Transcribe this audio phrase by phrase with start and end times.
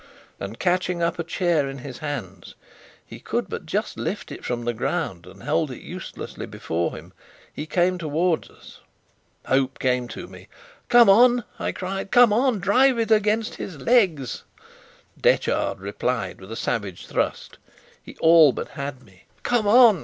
[0.39, 2.55] and catching up a chair in his hands
[3.05, 7.13] (he could but just lift it from the ground and hold it uselessly before him)
[7.53, 8.79] he came towards us.
[9.45, 10.47] Hope came to me.
[10.89, 12.09] "Come on!" I cried.
[12.09, 12.57] "Come on!
[12.59, 14.41] Drive it against his legs."
[15.21, 17.59] Detchard replied with a savage thrust.
[18.01, 19.25] He all but had me.
[19.43, 19.99] "Come on!